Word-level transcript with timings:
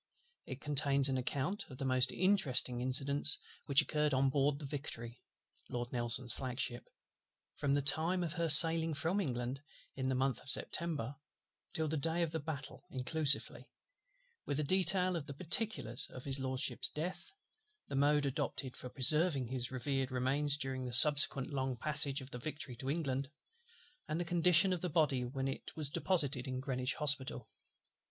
It 0.47 0.61
contains 0.61 1.09
an 1.09 1.19
account 1.19 1.65
of 1.69 1.77
the 1.77 1.85
most 1.85 2.11
interesting 2.11 2.81
incidents 2.81 3.37
which 3.67 3.83
occurred 3.83 4.15
on 4.15 4.31
board 4.31 4.57
the 4.57 4.65
Victory. 4.65 5.21
(Lord 5.69 5.91
NELSON's 5.93 6.33
flag 6.33 6.59
ship) 6.59 6.89
from 7.53 7.75
the 7.75 7.83
time 7.83 8.23
of 8.23 8.33
her 8.33 8.49
sailing 8.49 8.95
from 8.95 9.19
England, 9.21 9.61
in 9.95 10.09
the 10.09 10.15
month 10.15 10.39
of 10.39 10.49
September, 10.49 11.17
till 11.75 11.87
the 11.87 11.97
day 11.97 12.23
of 12.23 12.31
battle 12.43 12.83
inclusively; 12.89 13.69
with 14.43 14.59
a 14.59 14.63
detail 14.63 15.15
of 15.15 15.27
the 15.27 15.35
particulars 15.35 16.07
of 16.09 16.23
HIS 16.25 16.39
LORDSHIP'S 16.39 16.89
Death, 16.89 17.31
the 17.87 17.95
mode 17.95 18.25
adopted 18.25 18.75
for 18.75 18.89
preserving 18.89 19.49
his 19.49 19.69
revered 19.69 20.09
Remains 20.09 20.57
during 20.57 20.83
the 20.85 20.93
subsequent 20.93 21.51
long 21.53 21.77
passage 21.77 22.21
of 22.21 22.31
the 22.31 22.39
Victory 22.39 22.75
to 22.77 22.89
England, 22.89 23.29
and 24.07 24.19
the 24.19 24.25
condition 24.25 24.73
of 24.73 24.81
the 24.81 24.89
Body 24.89 25.23
when 25.23 25.47
it 25.47 25.75
was 25.75 25.91
deposited 25.91 26.47
in 26.47 26.59
Greenwich 26.59 26.95
Hospital. 26.95 27.51